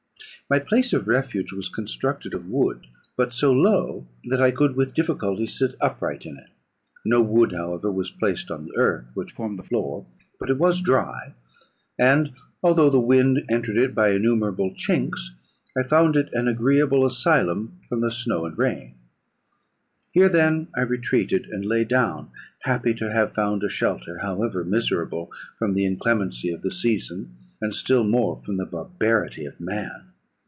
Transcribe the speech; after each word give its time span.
My 0.49 0.59
place 0.59 0.91
of 0.91 1.07
refuge 1.07 1.53
was 1.53 1.69
constructed 1.69 2.33
of 2.33 2.49
wood, 2.49 2.85
but 3.15 3.31
so 3.31 3.53
low, 3.53 4.05
that 4.25 4.41
I 4.41 4.51
could 4.51 4.75
with 4.75 4.93
difficulty 4.93 5.45
sit 5.47 5.75
upright 5.79 6.25
in 6.25 6.35
it. 6.37 6.49
No 7.05 7.21
wood, 7.21 7.53
however, 7.53 7.89
was 7.89 8.11
placed 8.11 8.51
on 8.51 8.65
the 8.65 8.75
earth, 8.75 9.05
which 9.13 9.31
formed 9.31 9.57
the 9.59 9.63
floor, 9.63 10.05
but 10.41 10.49
it 10.49 10.57
was 10.57 10.81
dry; 10.81 11.33
and 11.97 12.33
although 12.61 12.89
the 12.89 12.99
wind 12.99 13.45
entered 13.49 13.77
it 13.77 13.95
by 13.95 14.09
innumerable 14.11 14.71
chinks, 14.75 15.29
I 15.79 15.83
found 15.83 16.17
it 16.17 16.27
an 16.33 16.49
agreeable 16.49 17.05
asylum 17.05 17.79
from 17.87 18.01
the 18.01 18.11
snow 18.11 18.45
and 18.45 18.57
rain. 18.57 18.95
"Here 20.11 20.27
then 20.27 20.67
I 20.75 20.81
retreated, 20.81 21.45
and 21.45 21.63
lay 21.65 21.85
down 21.85 22.29
happy 22.63 22.93
to 22.95 23.09
have 23.09 23.31
found 23.31 23.63
a 23.63 23.69
shelter, 23.69 24.17
however 24.17 24.65
miserable, 24.65 25.31
from 25.57 25.75
the 25.75 25.85
inclemency 25.85 26.51
of 26.51 26.61
the 26.61 26.71
season, 26.71 27.37
and 27.61 27.73
still 27.73 28.03
more 28.03 28.37
from 28.37 28.57
the 28.57 28.65
barbarity 28.65 29.45
of 29.45 29.57
man. 29.61 30.07